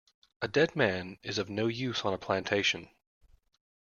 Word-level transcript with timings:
A 0.41 0.47
dead 0.47 0.75
man 0.75 1.19
is 1.21 1.37
of 1.37 1.47
no 1.47 1.67
use 1.67 2.03
on 2.03 2.11
a 2.11 2.17
plantation. 2.17 2.89